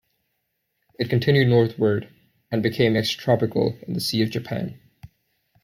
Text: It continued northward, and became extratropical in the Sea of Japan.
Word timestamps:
It 0.97 1.11
continued 1.11 1.47
northward, 1.47 2.11
and 2.51 2.63
became 2.63 2.93
extratropical 2.95 3.79
in 3.83 3.93
the 3.93 3.99
Sea 4.01 4.23
of 4.23 4.31
Japan. 4.31 4.79